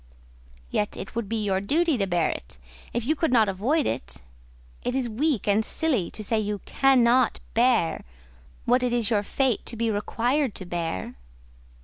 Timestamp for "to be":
9.67-9.91